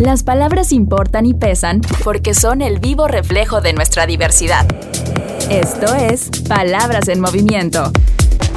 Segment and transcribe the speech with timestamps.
[0.00, 4.66] Las palabras importan y pesan porque son el vivo reflejo de nuestra diversidad.
[5.50, 7.92] Esto es Palabras en Movimiento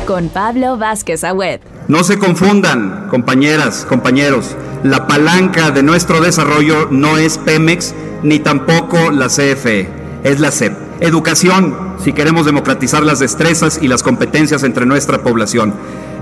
[0.07, 1.59] con Pablo Vázquez Agüed.
[1.89, 4.55] No se confundan, compañeras, compañeros.
[4.83, 9.89] La palanca de nuestro desarrollo no es Pemex ni tampoco la CFE,
[10.23, 10.71] es la CEP.
[11.01, 15.73] Educación, si queremos democratizar las destrezas y las competencias entre nuestra población.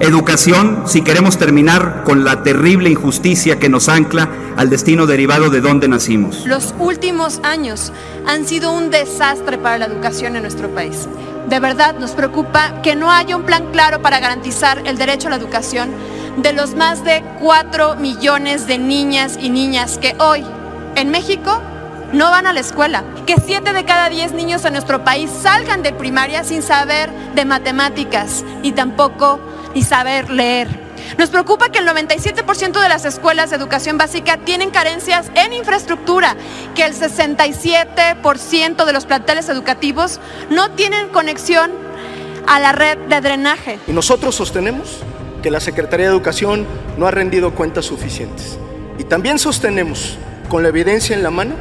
[0.01, 4.27] Educación, si queremos terminar con la terrible injusticia que nos ancla
[4.57, 6.43] al destino derivado de donde nacimos.
[6.47, 7.93] Los últimos años
[8.25, 11.07] han sido un desastre para la educación en nuestro país.
[11.47, 15.31] De verdad nos preocupa que no haya un plan claro para garantizar el derecho a
[15.31, 15.91] la educación
[16.37, 20.43] de los más de 4 millones de niñas y niñas que hoy
[20.95, 21.61] en México
[22.11, 23.03] no van a la escuela.
[23.27, 27.45] Que 7 de cada 10 niños en nuestro país salgan de primaria sin saber de
[27.45, 29.39] matemáticas y tampoco
[29.73, 30.67] y saber leer.
[31.17, 36.35] Nos preocupa que el 97% de las escuelas de educación básica tienen carencias en infraestructura,
[36.75, 41.71] que el 67% de los planteles educativos no tienen conexión
[42.47, 43.79] a la red de drenaje.
[43.87, 44.99] Y nosotros sostenemos
[45.41, 46.65] que la Secretaría de Educación
[46.97, 48.57] no ha rendido cuentas suficientes.
[48.97, 50.17] Y también sostenemos,
[50.49, 51.55] con la evidencia en la mano,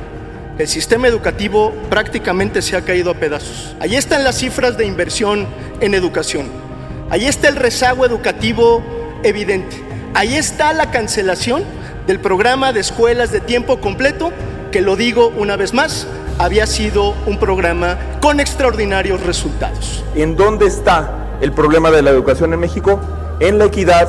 [0.57, 3.75] que el sistema educativo prácticamente se ha caído a pedazos.
[3.81, 5.47] Ahí están las cifras de inversión
[5.81, 6.70] en educación.
[7.11, 8.85] Ahí está el rezago educativo
[9.25, 9.83] evidente.
[10.15, 11.65] Ahí está la cancelación
[12.07, 14.31] del programa de escuelas de tiempo completo,
[14.71, 16.07] que lo digo una vez más,
[16.39, 20.05] había sido un programa con extraordinarios resultados.
[20.15, 23.01] ¿En dónde está el problema de la educación en México?
[23.41, 24.09] En la equidad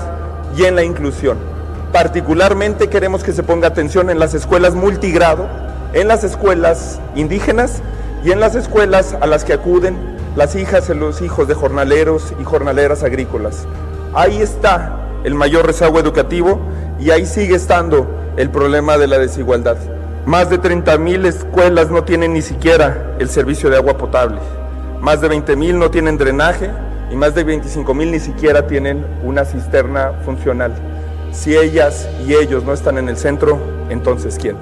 [0.55, 1.39] y en la inclusión.
[1.91, 5.49] Particularmente queremos que se ponga atención en las escuelas multigrado,
[5.93, 7.81] en las escuelas indígenas
[8.23, 12.33] y en las escuelas a las que acuden las hijas y los hijos de jornaleros
[12.39, 13.67] y jornaleras agrícolas.
[14.13, 16.59] Ahí está el mayor rezago educativo
[16.99, 18.07] y ahí sigue estando
[18.37, 19.77] el problema de la desigualdad.
[20.25, 24.39] Más de 30.000 escuelas no tienen ni siquiera el servicio de agua potable.
[25.01, 26.69] Más de 20.000 no tienen drenaje
[27.11, 30.73] y más de 25.000 ni siquiera tienen una cisterna funcional.
[31.31, 34.57] Si ellas y ellos no están en el centro, entonces ¿quién?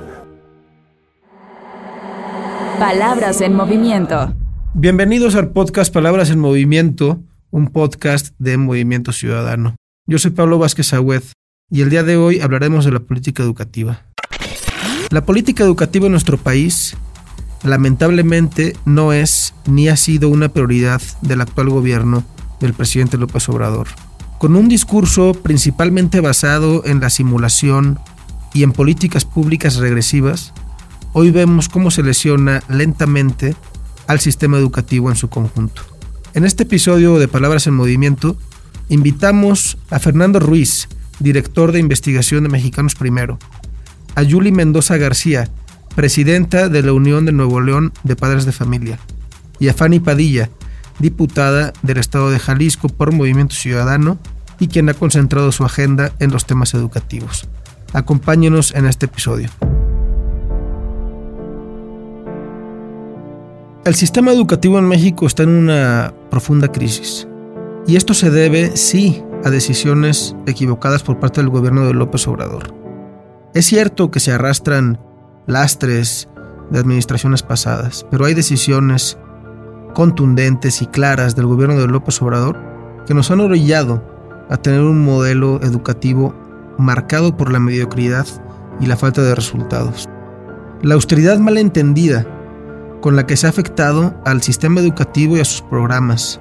[2.79, 4.33] Palabras en movimiento.
[4.75, 9.75] Bienvenidos al podcast Palabras en Movimiento, un podcast de Movimiento Ciudadano.
[10.05, 11.23] Yo soy Pablo Vázquez Agüed
[11.71, 14.05] y el día de hoy hablaremos de la política educativa.
[15.09, 16.95] La política educativa en nuestro país
[17.63, 22.23] lamentablemente no es ni ha sido una prioridad del actual gobierno
[22.59, 23.87] del presidente López Obrador.
[24.37, 27.99] Con un discurso principalmente basado en la simulación
[28.53, 30.53] y en políticas públicas regresivas,
[31.13, 33.55] hoy vemos cómo se lesiona lentamente
[34.09, 35.83] al sistema educativo en su conjunto.
[36.33, 38.35] En este episodio de Palabras en Movimiento,
[38.89, 40.89] invitamos a Fernando Ruiz,
[41.19, 43.37] director de investigación de Mexicanos Primero,
[44.15, 45.47] a Yuli Mendoza García,
[45.95, 48.97] presidenta de la Unión de Nuevo León de Padres de Familia,
[49.59, 50.49] y a Fanny Padilla,
[50.97, 54.17] diputada del Estado de Jalisco por Movimiento Ciudadano
[54.59, 57.47] y quien ha concentrado su agenda en los temas educativos.
[57.93, 59.51] Acompáñenos en este episodio.
[63.89, 67.27] El sistema educativo en México está en una profunda crisis.
[67.87, 72.71] Y esto se debe, sí, a decisiones equivocadas por parte del gobierno de López Obrador.
[73.55, 74.99] Es cierto que se arrastran
[75.47, 76.29] lastres
[76.69, 79.17] de administraciones pasadas, pero hay decisiones
[79.95, 82.59] contundentes y claras del gobierno de López Obrador
[83.07, 84.03] que nos han orillado
[84.51, 86.35] a tener un modelo educativo
[86.77, 88.27] marcado por la mediocridad
[88.79, 90.07] y la falta de resultados.
[90.83, 92.27] La austeridad malentendida
[93.01, 96.39] con la que se ha afectado al sistema educativo y a sus programas,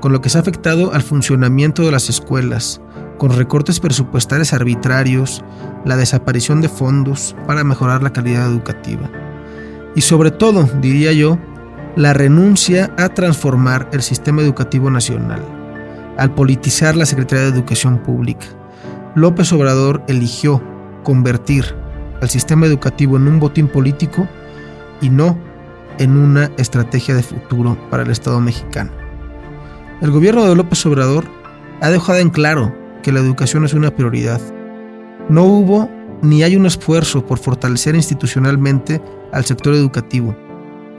[0.00, 2.80] con lo que se ha afectado al funcionamiento de las escuelas,
[3.18, 5.44] con recortes presupuestales arbitrarios,
[5.84, 9.10] la desaparición de fondos para mejorar la calidad educativa.
[9.94, 11.38] Y sobre todo, diría yo,
[11.96, 15.40] la renuncia a transformar el sistema educativo nacional,
[16.18, 18.46] al politizar la Secretaría de Educación Pública.
[19.14, 20.62] López Obrador eligió
[21.02, 21.74] convertir
[22.20, 24.28] al sistema educativo en un botín político
[25.00, 25.38] y no
[25.98, 28.90] en una estrategia de futuro para el Estado mexicano.
[30.00, 31.24] El gobierno de López Obrador
[31.80, 34.40] ha dejado en claro que la educación es una prioridad.
[35.28, 35.90] No hubo
[36.22, 39.00] ni hay un esfuerzo por fortalecer institucionalmente
[39.32, 40.36] al sector educativo,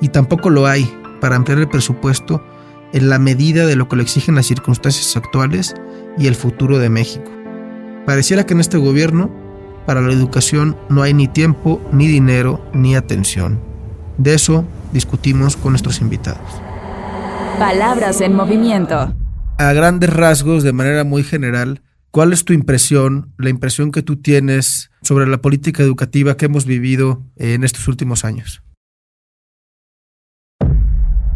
[0.01, 0.89] y tampoco lo hay
[1.21, 2.43] para ampliar el presupuesto
[2.93, 5.75] en la medida de lo que lo exigen las circunstancias actuales
[6.17, 7.31] y el futuro de México.
[8.05, 9.29] Pareciera que en este gobierno,
[9.85, 13.66] para la educación no hay ni tiempo, ni dinero, ni atención.
[14.17, 16.61] De eso discutimos con nuestros invitados.
[17.59, 19.13] Palabras en movimiento.
[19.57, 21.81] A grandes rasgos, de manera muy general,
[22.17, 26.65] ¿Cuál es tu impresión, la impresión que tú tienes sobre la política educativa que hemos
[26.65, 28.63] vivido en estos últimos años?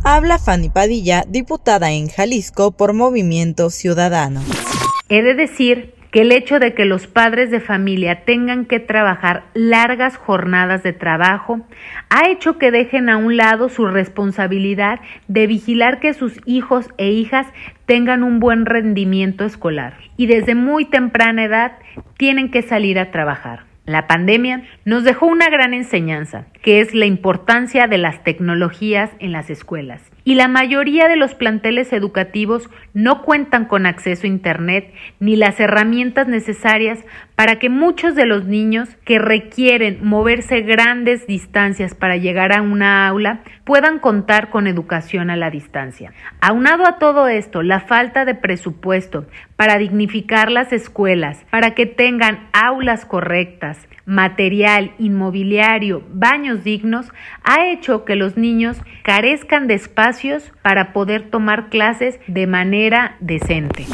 [0.03, 4.41] Habla Fanny Padilla, diputada en Jalisco por Movimiento Ciudadano.
[5.09, 9.45] He de decir que el hecho de que los padres de familia tengan que trabajar
[9.53, 11.61] largas jornadas de trabajo
[12.09, 17.09] ha hecho que dejen a un lado su responsabilidad de vigilar que sus hijos e
[17.09, 17.47] hijas
[17.85, 21.77] tengan un buen rendimiento escolar y desde muy temprana edad
[22.17, 23.71] tienen que salir a trabajar.
[23.85, 29.31] La pandemia nos dejó una gran enseñanza, que es la importancia de las tecnologías en
[29.31, 34.93] las escuelas y la mayoría de los planteles educativos no cuentan con acceso a Internet
[35.19, 36.99] ni las herramientas necesarias
[37.35, 43.07] para que muchos de los niños que requieren moverse grandes distancias para llegar a una
[43.07, 46.13] aula puedan contar con educación a la distancia.
[46.39, 49.25] Aunado a todo esto, la falta de presupuesto
[49.55, 57.07] para dignificar las escuelas, para que tengan aulas correctas, material, inmobiliario, baños dignos,
[57.43, 63.85] ha hecho que los niños carezcan de espacios para poder tomar clases de manera decente.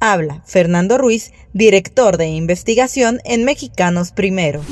[0.00, 4.62] Habla Fernando Ruiz, director de investigación en Mexicanos Primero.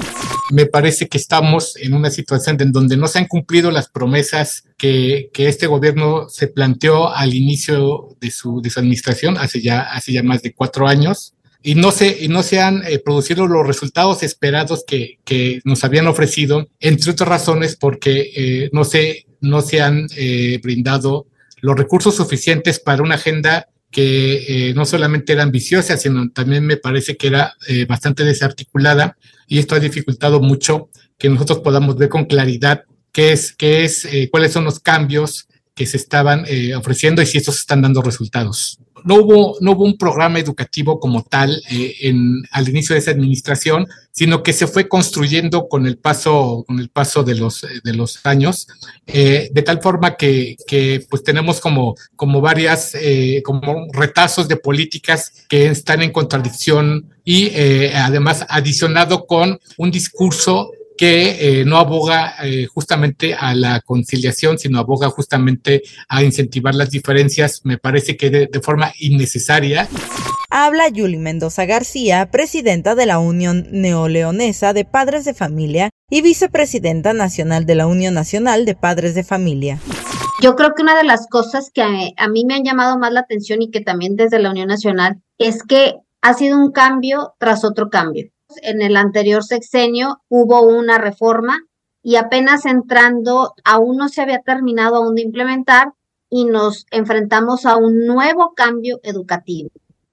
[0.52, 4.62] Me parece que estamos en una situación en donde no se han cumplido las promesas
[4.76, 10.12] que, este gobierno se planteó al inicio de su, de su administración, hace ya, hace
[10.12, 11.35] ya más de cuatro años
[11.66, 15.82] y no se, y no se han eh, producido los resultados esperados que, que, nos
[15.82, 21.26] habían ofrecido, entre otras razones porque eh, no, se, no se han eh, brindado
[21.62, 27.16] los recursos suficientes para una agenda que no solamente era ambiciosa, sino también me parece
[27.16, 27.54] que era
[27.88, 29.16] bastante desarticulada
[29.46, 34.06] y esto ha dificultado mucho que nosotros podamos ver con claridad qué es, qué es
[34.30, 36.44] cuáles son los cambios que se estaban
[36.76, 41.22] ofreciendo y si estos están dando resultados no hubo, no hubo un programa educativo como
[41.22, 42.12] tal eh,
[42.50, 46.88] al inicio de esa administración, sino que se fue construyendo con el paso, con el
[46.88, 48.66] paso de, los, de los años,
[49.06, 54.56] eh, de tal forma que, que, pues tenemos como, como varias, eh, como retazos de
[54.56, 57.50] políticas que están en contradicción y
[57.94, 64.78] además adicionado con un discurso que eh, no aboga eh, justamente a la conciliación, sino
[64.78, 69.88] aboga justamente a incentivar las diferencias, me parece que de, forma innecesaria.
[70.50, 77.12] Habla Yuli Mendoza García, presidenta de la Unión Neoleonesa de Padres de Familia y vicepresidenta
[77.12, 79.78] nacional de la Unión Nacional de Padres de Familia.
[80.42, 83.20] Yo creo que una de las cosas que a mí me han llamado más la
[83.20, 87.64] atención y que también desde la Unión Nacional es que ha sido un cambio tras
[87.64, 88.30] otro cambio
[88.62, 91.58] en el anterior sexenio hubo una reforma
[92.02, 95.92] y apenas entrando, aún no se había terminado aún de implementar
[96.30, 99.70] y nos enfrentamos a un nuevo cambio educativo.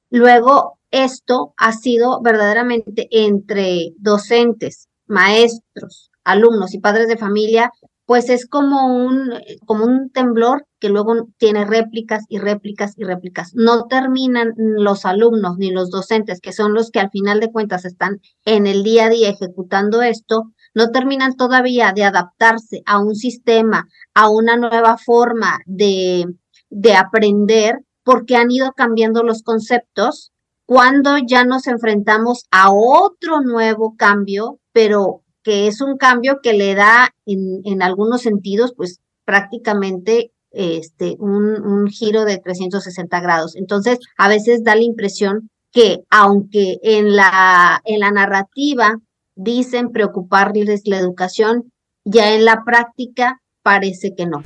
[0.10, 7.72] Luego, esto ha sido verdaderamente entre docentes, maestros, alumnos y padres de familia
[8.06, 9.32] pues es como un,
[9.66, 13.52] como un temblor que luego tiene réplicas y réplicas y réplicas.
[13.54, 17.86] No terminan los alumnos ni los docentes, que son los que al final de cuentas
[17.86, 23.16] están en el día a día ejecutando esto, no terminan todavía de adaptarse a un
[23.16, 26.26] sistema, a una nueva forma de,
[26.70, 30.32] de aprender, porque han ido cambiando los conceptos
[30.66, 36.74] cuando ya nos enfrentamos a otro nuevo cambio, pero que es un cambio que le
[36.74, 43.56] da en, en algunos sentidos, pues prácticamente este, un, un, giro de 360 grados.
[43.56, 48.98] Entonces, a veces da la impresión que aunque en la, en la narrativa
[49.36, 51.72] dicen preocuparles la educación,
[52.06, 54.44] ya en la práctica parece que no.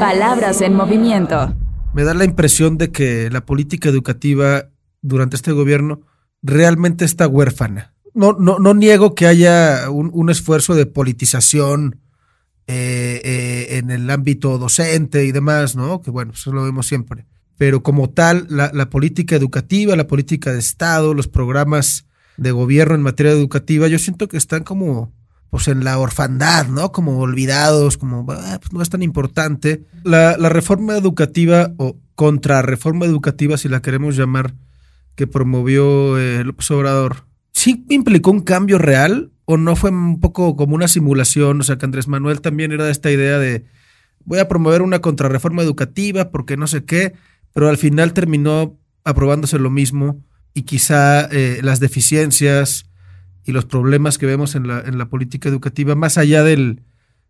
[0.00, 1.54] Palabras en movimiento.
[1.94, 4.70] Me da la impresión de que la política educativa
[5.02, 6.00] durante este gobierno
[6.42, 12.00] realmente está huérfana no, no, no niego que haya un, esfuerzo de politización
[12.66, 16.02] eh, eh, en el ámbito docente y demás, ¿no?
[16.02, 17.26] Que bueno, eso lo vemos siempre.
[17.58, 23.02] Pero como tal, la, política educativa, la política de Estado, los programas de gobierno en
[23.02, 25.12] materia educativa, yo siento que están como
[25.50, 26.92] pues en la orfandad, ¿no?
[26.92, 29.84] Como olvidados, como ah, pues no es tan importante.
[30.02, 34.54] La, la reforma educativa o contrarreforma educativa, si la queremos llamar,
[35.14, 37.26] que promovió eh, López Obrador,
[37.62, 41.60] ¿sí implicó un cambio real o no fue un poco como una simulación?
[41.60, 43.66] O sea, que Andrés Manuel también era de esta idea de
[44.24, 47.14] voy a promover una contrarreforma educativa porque no sé qué,
[47.52, 52.86] pero al final terminó aprobándose lo mismo y quizá eh, las deficiencias
[53.44, 56.82] y los problemas que vemos en la, política educativa, más allá del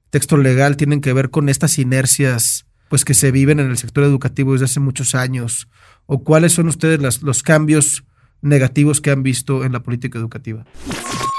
[0.09, 4.05] texto legal, tienen que ver con estas inercias pues que se viven en el sector
[4.05, 5.69] educativo desde hace muchos años?
[6.07, 8.05] ¿O cuáles son ustedes los cambios
[8.43, 10.65] negativos que han visto en la política educativa?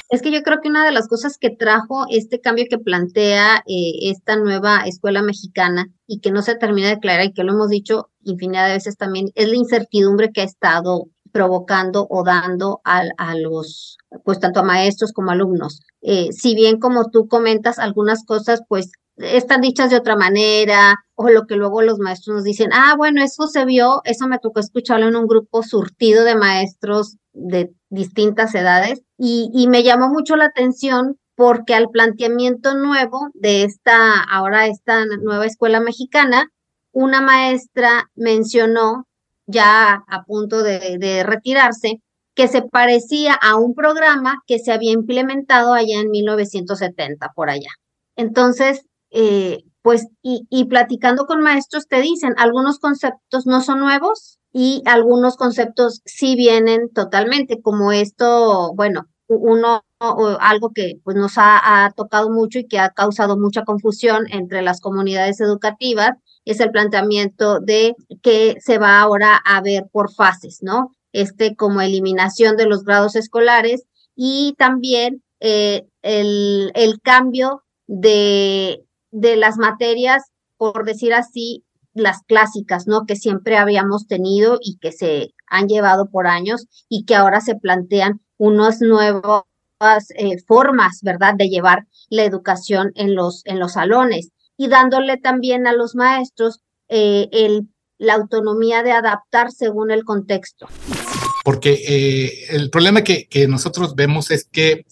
[0.09, 3.63] Es que yo creo que una de las cosas que trajo este cambio que plantea
[3.67, 7.53] eh, esta nueva escuela mexicana y que no se termina de aclarar y que lo
[7.53, 12.79] hemos dicho infinidad de veces también es la incertidumbre que ha estado provocando o dando
[12.85, 15.81] a, a los, pues tanto a maestros como alumnos.
[16.01, 21.29] Eh, si bien como tú comentas algunas cosas, pues están dichas de otra manera, o
[21.29, 24.59] lo que luego los maestros nos dicen, ah, bueno, eso se vio, eso me tocó
[24.59, 30.35] escucharlo en un grupo surtido de maestros de distintas edades, y, y me llamó mucho
[30.35, 36.51] la atención porque al planteamiento nuevo de esta, ahora esta nueva escuela mexicana,
[36.91, 39.07] una maestra mencionó,
[39.45, 42.01] ya a punto de, de retirarse,
[42.35, 47.69] que se parecía a un programa que se había implementado allá en 1970, por allá.
[48.15, 54.81] Entonces, eh, pues, y, platicando con maestros te dicen, algunos conceptos no son nuevos y
[54.85, 61.91] algunos conceptos sí vienen totalmente, como esto, bueno, uno, algo que pues nos ha, ha
[61.91, 66.11] tocado mucho y que ha causado mucha confusión entre las comunidades educativas,
[66.45, 70.91] es el planteamiento de que se va ahora a ver por fases, ¿no?
[71.13, 73.83] Este como eliminación de los grados escolares
[74.15, 80.23] y también eh, el, el cambio de de las materias,
[80.57, 83.05] por decir así, las clásicas, ¿no?
[83.05, 87.55] Que siempre habíamos tenido y que se han llevado por años y que ahora se
[87.55, 89.43] plantean unas nuevas
[90.15, 95.67] eh, formas, ¿verdad?, de llevar la educación en los, en los salones y dándole también
[95.67, 97.67] a los maestros eh, el,
[97.99, 100.67] la autonomía de adaptar según el contexto.
[101.45, 104.85] Porque eh, el problema que, que, nosotros vemos es que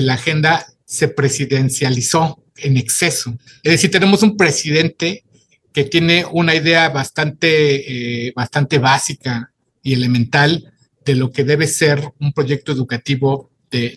[0.00, 3.36] la agenda se presidencializó en exceso.
[3.62, 5.24] Es decir, tenemos un presidente
[5.72, 10.72] que tiene una idea bastante, eh, bastante básica y elemental
[11.04, 13.96] de lo que debe ser un proyecto educativo de,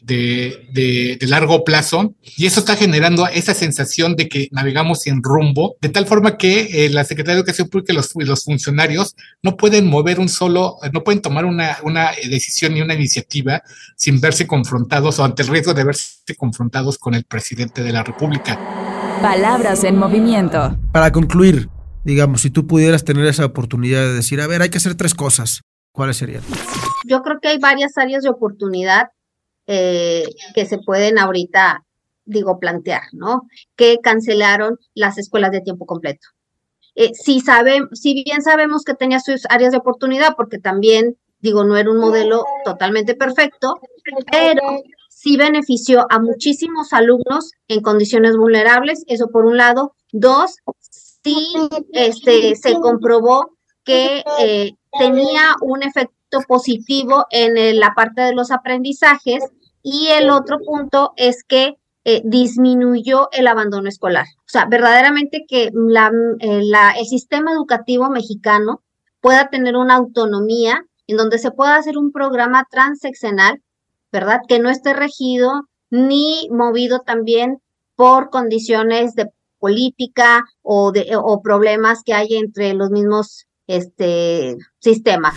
[0.72, 5.75] de, de, largo plazo y eso está generando esa sensación de que navegamos sin rumbo,
[5.81, 9.55] de tal forma que eh, la Secretaría de Educación Pública y los, los, funcionarios no
[9.55, 13.62] pueden mover un solo, no pueden tomar una, una decisión ni una iniciativa
[13.96, 18.03] sin verse confrontados o ante el riesgo de verse confrontados con el presidente de la
[18.03, 18.57] República.
[19.22, 20.75] Palabras en movimiento.
[20.91, 21.69] Para concluir,
[22.03, 25.13] digamos, si tú pudieras tener esa oportunidad de decir, a ver, hay que hacer tres
[25.13, 26.41] cosas, ¿cuáles serían?
[27.07, 29.10] Yo creo que hay varias áreas de oportunidad
[29.68, 31.86] eh, que se pueden ahorita,
[32.26, 33.44] digo, plantear, ¿no?
[33.76, 36.28] Que cancelaron las escuelas de tiempo completo.
[36.96, 41.64] Eh, si, sabe, si bien sabemos que tenía sus áreas de oportunidad, porque también, digo,
[41.64, 43.76] no era un modelo totalmente perfecto,
[44.32, 49.94] pero sí benefició a muchísimos alumnos en condiciones vulnerables, eso por un lado.
[50.12, 51.54] Dos, sí
[51.92, 56.17] este, se comprobó que eh, tenía un efecto
[56.48, 59.43] positivo en la parte de los aprendizajes
[59.84, 64.25] y el otro punto es que eh, disminuyó el abandono escolar.
[64.39, 68.81] O sea, verdaderamente que la, eh, la, el sistema educativo mexicano
[69.19, 73.62] pueda tener una autonomía en donde se pueda hacer un programa transeccional,
[74.12, 74.39] ¿verdad?
[74.48, 77.62] Que no esté regido ni movido también
[77.96, 79.29] por condiciones de
[79.60, 85.36] política o, de, o problemas que hay entre los mismos este, sistemas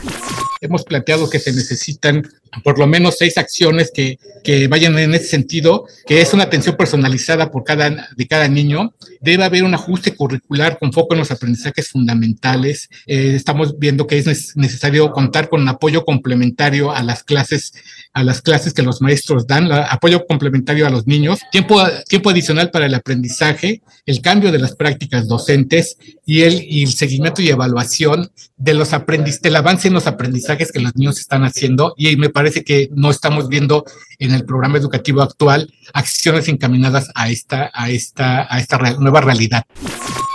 [0.61, 2.29] hemos planteado que se necesitan
[2.65, 6.77] por lo menos seis acciones que, que, vayan en ese sentido, que es una atención
[6.77, 8.95] personalizada por cada, de cada niño.
[9.21, 12.89] Debe haber un ajuste curricular con foco en los aprendizajes fundamentales.
[13.07, 17.73] Eh, estamos viendo que es necesario contar con apoyo complementario a las clases,
[18.13, 22.71] a las clases que los maestros dan, apoyo complementario a los niños, tiempo, tiempo adicional
[22.71, 27.51] para el aprendizaje, el cambio de las prácticas docentes y el, y el seguimiento y
[27.51, 31.95] evaluación de los aprendiz, del avance en los aprendizajes que los niños están haciendo.
[31.97, 33.85] Y me parece que no estamos viendo
[34.19, 39.65] en el programa educativo actual acciones encaminadas a esta, a esta, a esta nueva realidad.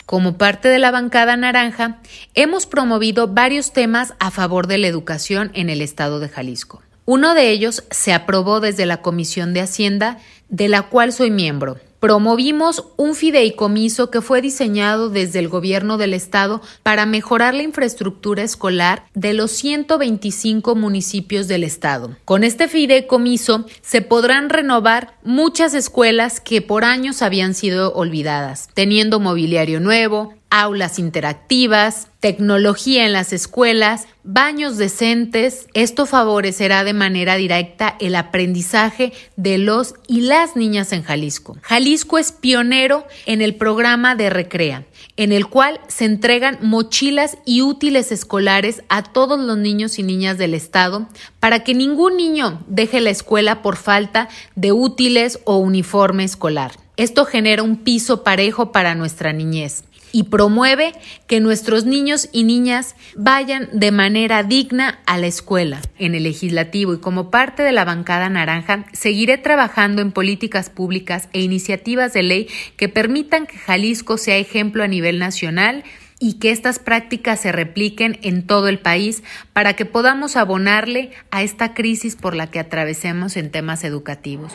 [0.05, 2.01] Como parte de la bancada naranja,
[2.35, 6.83] hemos promovido varios temas a favor de la educación en el estado de Jalisco.
[7.05, 10.19] Uno de ellos se aprobó desde la Comisión de Hacienda,
[10.50, 16.13] de la cual soy miembro, Promovimos un fideicomiso que fue diseñado desde el gobierno del
[16.13, 22.15] estado para mejorar la infraestructura escolar de los 125 municipios del estado.
[22.24, 29.19] Con este fideicomiso se podrán renovar muchas escuelas que por años habían sido olvidadas, teniendo
[29.19, 35.67] mobiliario nuevo, aulas interactivas, tecnología en las escuelas, baños decentes.
[35.74, 41.57] Esto favorecerá de manera directa el aprendizaje de los y las niñas en Jalisco.
[41.62, 44.85] Jalisco es pionero en el programa de Recrea,
[45.17, 50.38] en el cual se entregan mochilas y útiles escolares a todos los niños y niñas
[50.38, 51.09] del estado
[51.41, 56.71] para que ningún niño deje la escuela por falta de útiles o uniforme escolar.
[56.95, 59.83] Esto genera un piso parejo para nuestra niñez
[60.15, 60.93] y promueve
[61.27, 65.81] que nuestros niños y niñas vayan de manera digna a la escuela.
[66.00, 71.27] En el legislativo y como parte de la bancada naranja, seguiré trabajando en políticas públicas
[71.34, 75.84] e iniciativas de ley que permitan que Jalisco sea ejemplo a nivel nacional
[76.17, 81.43] y que estas prácticas se repliquen en todo el país para que podamos abonarle a
[81.43, 84.53] esta crisis por la que atravesemos en temas educativos.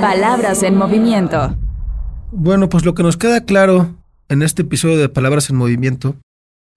[0.00, 1.54] Palabras en movimiento.
[2.32, 3.94] Bueno, pues lo que nos queda claro
[4.34, 6.16] en este episodio de Palabras en Movimiento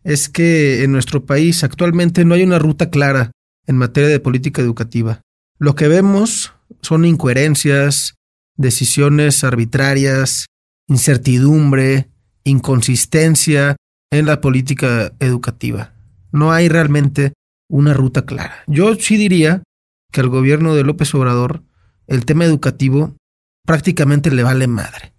[0.03, 3.31] es que en nuestro país actualmente no hay una ruta clara
[3.65, 5.21] en materia de política educativa.
[5.57, 8.13] Lo que vemos son incoherencias,
[8.55, 10.45] decisiones arbitrarias,
[10.87, 12.09] incertidumbre,
[12.43, 13.75] inconsistencia
[14.11, 15.95] en la política educativa.
[16.31, 17.33] No hay realmente
[17.69, 18.63] una ruta clara.
[18.67, 19.63] Yo sí diría
[20.11, 21.63] que al gobierno de López Obrador
[22.05, 23.15] el tema educativo
[23.65, 25.13] prácticamente le vale madre.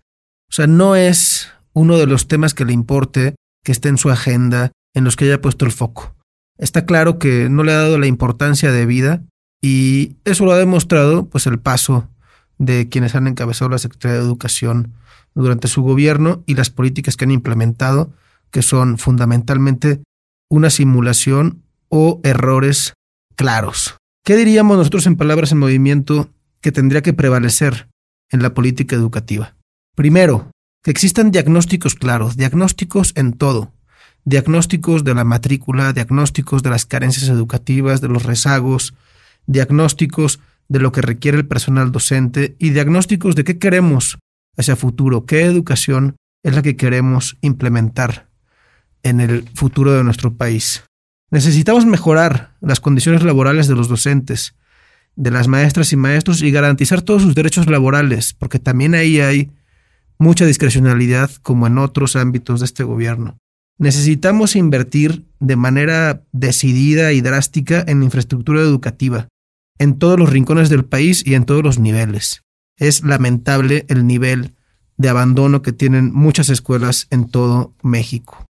[0.48, 4.10] O sea, no es uno de los temas que le importe, que esté en su
[4.10, 6.16] agenda, en los que haya puesto el foco.
[6.58, 9.22] Está claro que no le ha dado la importancia de vida
[9.62, 12.08] y eso lo ha demostrado pues el paso
[12.58, 14.92] de quienes han encabezado la Secretaría de Educación
[15.34, 18.12] durante su gobierno y las políticas que han implementado,
[18.50, 20.02] que son fundamentalmente
[20.50, 22.94] una simulación o errores
[23.36, 23.96] claros.
[24.24, 26.28] ¿Qué diríamos nosotros en palabras en movimiento
[26.60, 27.88] que tendría que prevalecer
[28.32, 29.54] en la política educativa?
[29.94, 30.50] Primero,
[30.82, 33.72] que existan diagnósticos claros, diagnósticos en todo,
[34.24, 38.94] diagnósticos de la matrícula, diagnósticos de las carencias educativas, de los rezagos,
[39.46, 44.18] diagnósticos de lo que requiere el personal docente y diagnósticos de qué queremos
[44.56, 48.28] hacia futuro, qué educación es la que queremos implementar
[49.02, 50.84] en el futuro de nuestro país.
[51.30, 54.54] Necesitamos mejorar las condiciones laborales de los docentes,
[55.16, 59.50] de las maestras y maestros y garantizar todos sus derechos laborales, porque también ahí hay
[60.18, 63.38] mucha discrecionalidad como en otros ámbitos de este gobierno.
[63.78, 69.28] Necesitamos invertir de manera decidida y drástica en infraestructura educativa,
[69.78, 72.42] en todos los rincones del país y en todos los niveles.
[72.76, 74.54] Es lamentable el nivel
[74.96, 78.44] de abandono que tienen muchas escuelas en todo México.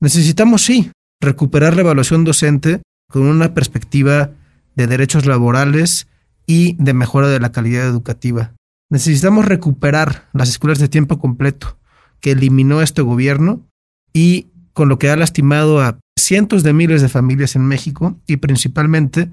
[0.00, 4.30] Necesitamos, sí, recuperar la evaluación docente con una perspectiva
[4.76, 6.06] de derechos laborales
[6.46, 8.52] y de mejora de la calidad educativa.
[8.94, 11.80] Necesitamos recuperar las escuelas de tiempo completo
[12.20, 13.68] que eliminó este gobierno
[14.12, 18.36] y con lo que ha lastimado a cientos de miles de familias en México y
[18.36, 19.32] principalmente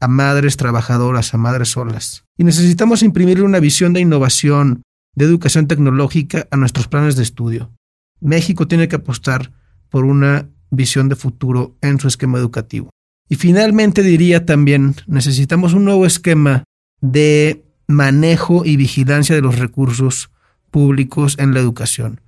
[0.00, 2.24] a madres trabajadoras, a madres solas.
[2.38, 4.80] Y necesitamos imprimir una visión de innovación,
[5.14, 7.70] de educación tecnológica a nuestros planes de estudio.
[8.18, 9.52] México tiene que apostar
[9.90, 12.88] por una visión de futuro en su esquema educativo.
[13.28, 16.64] Y finalmente diría también, necesitamos un nuevo esquema
[17.02, 20.30] de manejo y vigilancia de los recursos
[20.70, 22.20] públicos en la educación.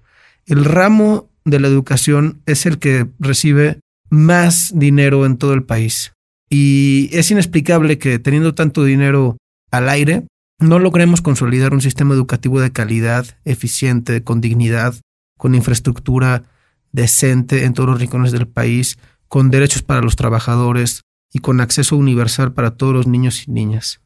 [0.47, 6.13] El ramo de la educación es el que recibe más dinero en todo el país.
[6.49, 9.37] Y es inexplicable que teniendo tanto dinero
[9.71, 10.27] al aire,
[10.61, 14.95] no logremos consolidar un sistema educativo de calidad, eficiente, con dignidad,
[15.37, 16.45] con infraestructura
[16.93, 21.97] decente en todos los rincones del país, con derechos para los trabajadores y con acceso
[21.97, 24.01] universal para todos los niños y niñas.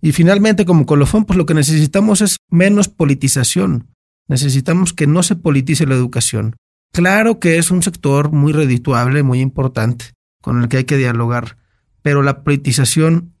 [0.00, 3.88] Y finalmente, como colofón, pues lo que necesitamos es menos politización.
[4.28, 6.56] Necesitamos que no se politice la educación.
[6.92, 11.56] Claro que es un sector muy redituable, muy importante, con el que hay que dialogar,
[12.02, 13.34] pero la politización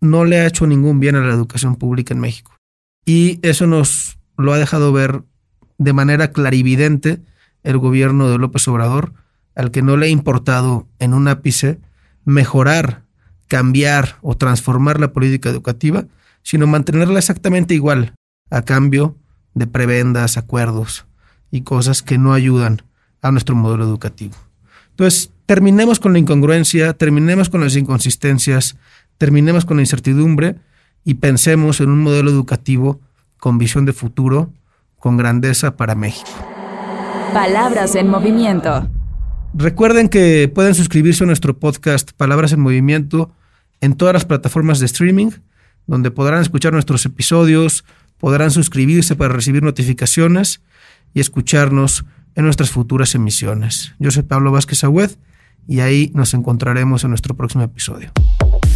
[0.00, 2.56] no le ha hecho ningún bien a la educación pública en México.
[3.04, 5.24] Y eso nos lo ha dejado ver
[5.78, 7.22] de manera clarividente
[7.62, 9.14] el gobierno de López Obrador,
[9.54, 11.80] al que no le ha importado en un ápice
[12.24, 13.03] mejorar
[13.54, 16.06] cambiar o transformar la política educativa,
[16.42, 18.12] sino mantenerla exactamente igual,
[18.50, 19.14] a cambio
[19.54, 21.06] de prebendas, acuerdos
[21.52, 22.82] y cosas que no ayudan
[23.22, 24.34] a nuestro modelo educativo.
[24.90, 28.76] Entonces, terminemos con la incongruencia, terminemos con las inconsistencias,
[29.18, 30.56] terminemos con la incertidumbre
[31.04, 32.98] y pensemos en un modelo educativo
[33.38, 34.50] con visión de futuro,
[34.98, 36.28] con grandeza para México.
[37.32, 38.88] Palabras en movimiento.
[39.54, 43.30] Recuerden que pueden suscribirse a nuestro podcast Palabras en Movimiento
[43.84, 45.30] en todas las plataformas de streaming,
[45.86, 47.84] donde podrán escuchar nuestros episodios,
[48.18, 50.62] podrán suscribirse para recibir notificaciones
[51.12, 53.92] y escucharnos en nuestras futuras emisiones.
[53.98, 55.10] Yo soy Pablo Vázquez Agüed
[55.68, 58.10] y ahí nos encontraremos en nuestro próximo episodio.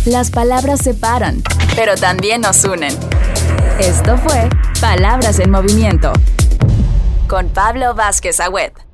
[0.04, 1.42] Las palabras separan,
[1.74, 2.94] pero también nos unen.
[3.80, 6.12] Esto fue Palabras en Movimiento
[7.28, 8.87] con Pablo Vázquez Agüed.